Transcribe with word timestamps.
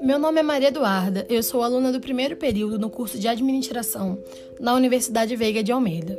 Meu 0.00 0.18
nome 0.18 0.40
é 0.40 0.42
Maria 0.42 0.68
Eduarda, 0.68 1.26
eu 1.28 1.42
sou 1.42 1.62
aluna 1.62 1.92
do 1.92 2.00
primeiro 2.00 2.36
período 2.36 2.78
no 2.78 2.88
curso 2.88 3.18
de 3.18 3.28
Administração 3.28 4.18
na 4.58 4.74
Universidade 4.74 5.36
Veiga 5.36 5.62
de 5.62 5.72
Almeida. 5.72 6.18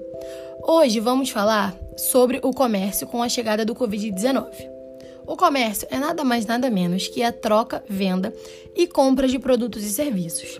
Hoje 0.64 1.00
vamos 1.00 1.30
falar 1.30 1.76
sobre 1.98 2.40
o 2.44 2.52
comércio 2.52 3.08
com 3.08 3.24
a 3.24 3.30
chegada 3.30 3.66
do 3.66 3.74
Covid-19. 3.74 4.48
O 5.26 5.36
comércio 5.36 5.88
é 5.90 5.98
nada 5.98 6.24
mais 6.24 6.46
nada 6.46 6.70
menos 6.70 7.08
que 7.08 7.24
a 7.24 7.32
troca, 7.32 7.84
venda 7.88 8.34
e 8.76 8.86
compra 8.86 9.28
de 9.28 9.40
produtos 9.40 9.84
e 9.84 9.90
serviços. 9.90 10.60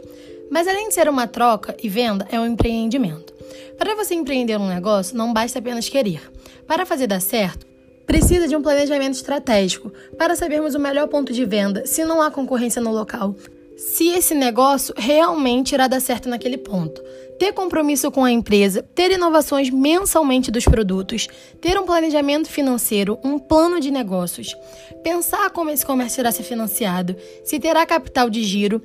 Mas 0.50 0.68
além 0.68 0.88
de 0.88 0.96
ser 0.96 1.08
uma 1.08 1.28
troca 1.28 1.76
e 1.82 1.88
venda, 1.88 2.28
é 2.32 2.40
um 2.40 2.46
empreendimento. 2.46 3.34
Para 3.78 3.96
você 3.96 4.16
empreender 4.16 4.58
um 4.58 4.68
negócio, 4.68 5.16
não 5.16 5.32
basta 5.32 5.60
apenas 5.60 5.88
querer. 5.88 6.22
Para 6.68 6.86
fazer 6.86 7.08
dar 7.08 7.22
certo, 7.22 7.69
precisa 8.10 8.48
de 8.48 8.56
um 8.56 8.62
planejamento 8.64 9.14
estratégico 9.14 9.94
para 10.18 10.36
sabermos 10.36 10.74
o 10.74 10.80
melhor 10.80 11.08
ponto 11.08 11.32
de 11.32 11.46
venda, 11.46 11.86
se 11.86 12.04
não 12.04 12.24
há 12.24 12.32
concorrência 12.32 12.82
no 12.82 12.92
local, 12.92 13.36
se 13.78 14.08
esse 14.08 14.34
negócio 14.34 14.96
realmente 14.98 15.74
irá 15.76 15.88
dar 15.88 16.00
certo 16.00 16.28
naquele 16.28 16.58
ponto. 16.58 17.04
Ter 17.38 17.54
compromisso 17.54 18.10
com 18.10 18.26
a 18.26 18.32
empresa, 18.32 18.82
ter 18.96 19.12
inovações 19.12 19.70
mensalmente 19.70 20.50
dos 20.50 20.66
produtos, 20.66 21.28
ter 21.62 21.80
um 21.80 21.86
planejamento 21.86 22.50
financeiro, 22.50 23.20
um 23.24 23.38
plano 23.38 23.80
de 23.80 23.92
negócios, 23.92 24.58
pensar 25.04 25.52
como 25.52 25.70
esse 25.70 25.86
comércio 25.86 26.22
irá 26.22 26.32
ser 26.32 26.42
financiado, 26.42 27.16
se 27.44 27.60
terá 27.60 27.86
capital 27.86 28.28
de 28.28 28.44
giro, 28.44 28.82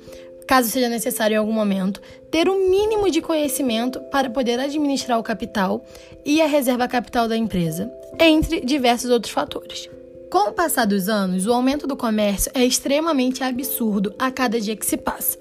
caso 0.47 0.69
seja 0.69 0.89
necessário 0.89 1.35
em 1.35 1.37
algum 1.37 1.51
momento, 1.51 2.01
ter 2.29 2.47
o 2.47 2.53
um 2.53 2.69
mínimo 2.69 3.09
de 3.09 3.21
conhecimento 3.21 3.99
para 4.11 4.29
poder 4.29 4.59
administrar 4.59 5.19
o 5.19 5.23
capital 5.23 5.83
e 6.23 6.41
a 6.41 6.47
reserva 6.47 6.87
capital 6.87 7.27
da 7.27 7.37
empresa, 7.37 7.91
entre 8.19 8.61
diversos 8.61 9.09
outros 9.09 9.33
fatores. 9.33 9.89
Com 10.29 10.49
o 10.49 10.53
passar 10.53 10.85
dos 10.85 11.07
anos, 11.07 11.45
o 11.45 11.53
aumento 11.53 11.87
do 11.87 11.95
comércio 11.95 12.51
é 12.53 12.65
extremamente 12.65 13.43
absurdo 13.43 14.13
a 14.19 14.31
cada 14.31 14.59
dia 14.59 14.75
que 14.75 14.85
se 14.85 14.97
passa. 14.97 15.37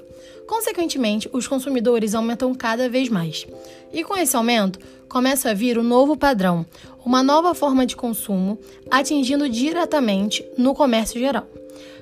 Consequentemente, 0.47 1.29
os 1.33 1.49
consumidores 1.49 2.15
aumentam 2.15 2.55
cada 2.55 2.89
vez 2.89 3.09
mais. 3.09 3.47
E 3.93 4.05
com 4.05 4.17
esse 4.17 4.37
aumento, 4.37 4.79
começa 5.09 5.51
a 5.51 5.55
vir 5.55 5.79
um 5.79 5.83
novo 5.83 6.17
padrão, 6.17 6.67
uma 7.05 7.23
nova 7.23 7.55
forma 7.55 7.87
de 7.87 7.97
consumo, 7.97 8.59
atingindo 8.91 9.49
diretamente 9.49 10.45
no 10.57 10.75
comércio 10.75 11.19
geral 11.19 11.47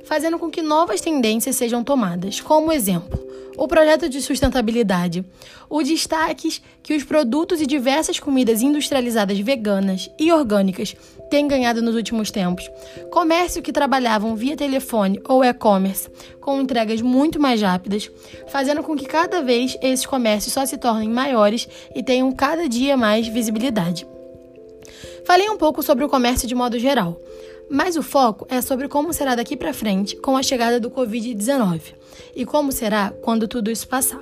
fazendo 0.05 0.39
com 0.39 0.51
que 0.51 0.63
novas 0.63 1.01
tendências 1.01 1.57
sejam 1.57 1.83
tomadas. 1.85 2.41
Como 2.41 2.73
exemplo, 2.73 3.19
o 3.57 3.69
projeto 3.69 4.09
de 4.09 4.21
sustentabilidade, 4.21 5.25
o 5.69 5.83
destaque 5.83 6.61
que 6.83 6.95
os 6.95 7.05
produtos 7.05 7.61
e 7.61 7.67
diversas 7.67 8.19
comidas 8.19 8.63
industrializadas 8.63 9.39
veganas 9.39 10.11
e 10.19 10.33
orgânicas 10.33 10.97
têm 11.31 11.49
ganhado 11.49 11.81
nos 11.81 11.95
últimos 11.95 12.31
tempos, 12.31 12.71
comércio 13.11 13.63
que 13.63 13.73
trabalhavam 13.73 14.37
via 14.37 14.57
telefone 14.57 15.21
ou 15.29 15.45
e-commerce 15.45 16.11
com 16.41 16.61
entregas 16.61 17.01
muito 17.01 17.41
mais 17.41 17.61
rápidas, 17.63 18.11
fazendo 18.49 18.83
com 18.83 18.97
que 18.97 19.07
cada 19.07 19.43
vez 19.43 19.77
esses 19.81 20.05
comércios 20.05 20.53
só 20.53 20.67
se 20.67 20.77
tornem 20.77 21.09
maiores 21.09 21.69
e 21.95 22.03
tenham 22.03 22.31
cada 22.33 22.69
dia 22.69 22.97
mais 22.97 23.29
visibilidade. 23.29 24.07
Falei 25.25 25.49
um 25.49 25.57
pouco 25.57 25.83
sobre 25.83 26.05
o 26.05 26.09
comércio 26.09 26.49
de 26.49 26.55
modo 26.55 26.79
geral. 26.79 27.19
Mas 27.71 27.97
o 27.97 28.03
foco 28.03 28.47
é 28.51 28.61
sobre 28.61 28.89
como 28.89 29.13
será 29.13 29.35
daqui 29.35 29.57
para 29.57 29.73
frente 29.73 30.17
com 30.17 30.37
a 30.37 30.43
chegada 30.43 30.79
do 30.79 30.91
Covid-19 30.91 31.81
e 32.37 32.45
como 32.45 32.71
será 32.71 33.13
quando 33.23 33.49
tudo 33.49 33.71
isso 33.71 33.89
passar. 33.89 34.21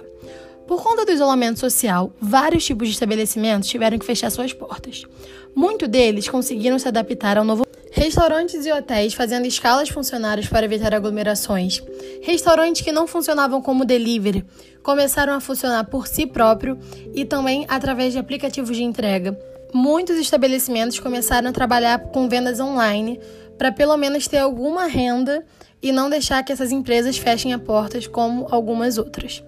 Por 0.66 0.82
conta 0.82 1.04
do 1.04 1.10
isolamento 1.10 1.58
social, 1.58 2.12
vários 2.20 2.64
tipos 2.64 2.86
de 2.86 2.94
estabelecimentos 2.94 3.68
tiveram 3.68 3.98
que 3.98 4.06
fechar 4.06 4.30
suas 4.30 4.52
portas. 4.52 5.04
Muitos 5.52 5.88
deles 5.88 6.28
conseguiram 6.28 6.78
se 6.78 6.86
adaptar 6.86 7.36
ao 7.38 7.44
novo 7.44 7.66
Restaurantes 7.92 8.64
e 8.64 8.72
hotéis 8.72 9.14
fazendo 9.14 9.46
escalas 9.46 9.88
funcionários 9.88 10.46
para 10.46 10.64
evitar 10.64 10.94
aglomerações. 10.94 11.82
Restaurantes 12.22 12.82
que 12.82 12.92
não 12.92 13.08
funcionavam 13.08 13.60
como 13.60 13.84
delivery 13.84 14.46
começaram 14.80 15.34
a 15.34 15.40
funcionar 15.40 15.84
por 15.84 16.06
si 16.06 16.24
próprio 16.24 16.78
e 17.12 17.24
também 17.24 17.66
através 17.68 18.12
de 18.12 18.18
aplicativos 18.20 18.76
de 18.76 18.84
entrega 18.84 19.36
muitos 19.72 20.16
estabelecimentos 20.16 20.98
começaram 20.98 21.50
a 21.50 21.52
trabalhar 21.52 21.98
com 21.98 22.28
vendas 22.28 22.60
online 22.60 23.20
para 23.58 23.72
pelo 23.72 23.96
menos 23.96 24.26
ter 24.26 24.38
alguma 24.38 24.86
renda 24.86 25.44
e 25.82 25.92
não 25.92 26.10
deixar 26.10 26.42
que 26.42 26.52
essas 26.52 26.72
empresas 26.72 27.18
fechem 27.18 27.52
as 27.52 27.62
portas 27.62 28.06
como 28.06 28.46
algumas 28.50 28.98
outras. 28.98 29.42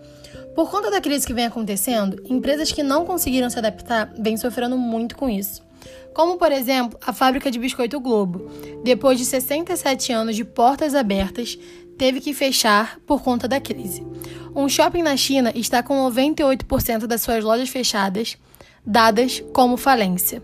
Por 0.55 0.71
conta 0.71 0.91
da 0.91 1.00
crise 1.00 1.27
que 1.27 1.33
vem 1.33 1.47
acontecendo, 1.47 2.22
empresas 2.28 2.71
que 2.71 2.83
não 2.83 3.06
conseguiram 3.06 3.49
se 3.49 3.59
adaptar 3.59 4.12
vêm 4.19 4.37
sofrendo 4.37 4.77
muito 4.77 5.16
com 5.16 5.28
isso. 5.28 5.62
Como, 6.15 6.37
por 6.37 6.53
exemplo, 6.53 6.99
a 7.04 7.12
fábrica 7.12 7.50
de 7.50 7.59
biscoito 7.59 7.99
Globo, 7.99 8.50
depois 8.84 9.19
de 9.19 9.25
67 9.25 10.12
anos 10.12 10.37
de 10.37 10.44
portas 10.44 10.94
abertas, 10.94 11.59
teve 11.97 12.21
que 12.21 12.34
fechar 12.34 12.99
por 13.06 13.22
conta 13.22 13.49
da 13.49 13.60
crise. 13.60 14.04
Um 14.54 14.69
shopping 14.69 15.03
na 15.03 15.16
China 15.16 15.50
está 15.54 15.83
com 15.83 15.94
98% 16.10 17.06
das 17.06 17.22
suas 17.22 17.43
lojas 17.43 17.71
fechadas 17.71 18.37
dadas 18.84 19.43
como 19.53 19.76
falência. 19.76 20.43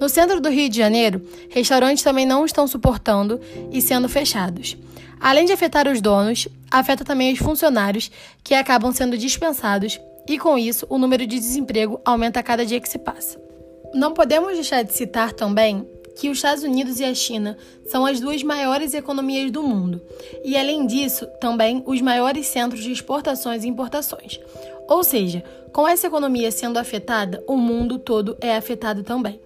No 0.00 0.08
centro 0.08 0.40
do 0.40 0.48
Rio 0.48 0.68
de 0.68 0.76
Janeiro, 0.76 1.20
restaurantes 1.50 2.04
também 2.04 2.24
não 2.24 2.44
estão 2.44 2.68
suportando 2.68 3.40
e 3.72 3.82
sendo 3.82 4.08
fechados. 4.08 4.76
Além 5.20 5.44
de 5.44 5.52
afetar 5.52 5.88
os 5.88 6.00
donos, 6.00 6.46
afeta 6.70 7.04
também 7.04 7.32
os 7.32 7.38
funcionários, 7.38 8.10
que 8.44 8.54
acabam 8.54 8.92
sendo 8.92 9.18
dispensados, 9.18 10.00
e 10.28 10.38
com 10.38 10.56
isso 10.56 10.86
o 10.88 10.98
número 10.98 11.26
de 11.26 11.38
desemprego 11.38 12.00
aumenta 12.04 12.38
a 12.38 12.42
cada 12.42 12.64
dia 12.64 12.80
que 12.80 12.88
se 12.88 12.98
passa. 12.98 13.40
Não 13.92 14.12
podemos 14.12 14.54
deixar 14.54 14.82
de 14.82 14.92
citar 14.92 15.32
também 15.32 15.84
que 16.18 16.28
os 16.28 16.38
Estados 16.38 16.62
Unidos 16.62 17.00
e 17.00 17.04
a 17.04 17.14
China 17.14 17.56
são 17.86 18.04
as 18.04 18.20
duas 18.20 18.42
maiores 18.42 18.92
economias 18.92 19.50
do 19.50 19.62
mundo, 19.62 20.02
e 20.44 20.56
além 20.56 20.86
disso, 20.86 21.26
também 21.40 21.82
os 21.86 22.00
maiores 22.00 22.46
centros 22.46 22.82
de 22.82 22.92
exportações 22.92 23.64
e 23.64 23.68
importações. 23.68 24.38
Ou 24.88 25.04
seja, 25.04 25.44
com 25.72 25.86
essa 25.86 26.06
economia 26.06 26.50
sendo 26.50 26.78
afetada, 26.78 27.44
o 27.46 27.56
mundo 27.56 27.98
todo 27.98 28.36
é 28.40 28.56
afetado 28.56 29.02
também. 29.02 29.38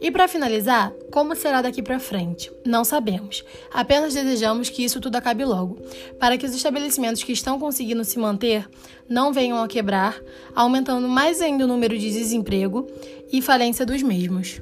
E 0.00 0.10
para 0.10 0.26
finalizar, 0.26 0.92
como 1.12 1.36
será 1.36 1.62
daqui 1.62 1.82
para 1.82 2.00
frente? 2.00 2.50
Não 2.64 2.84
sabemos. 2.84 3.44
Apenas 3.70 4.14
desejamos 4.14 4.68
que 4.68 4.82
isso 4.82 5.00
tudo 5.00 5.16
acabe 5.16 5.44
logo, 5.44 5.78
para 6.18 6.36
que 6.36 6.46
os 6.46 6.54
estabelecimentos 6.54 7.22
que 7.22 7.32
estão 7.32 7.58
conseguindo 7.58 8.04
se 8.04 8.18
manter 8.18 8.68
não 9.08 9.32
venham 9.32 9.62
a 9.62 9.68
quebrar, 9.68 10.20
aumentando 10.54 11.06
mais 11.06 11.40
ainda 11.40 11.64
o 11.64 11.68
número 11.68 11.96
de 11.96 12.10
desemprego 12.10 12.86
e 13.30 13.40
falência 13.40 13.86
dos 13.86 14.02
mesmos. 14.02 14.60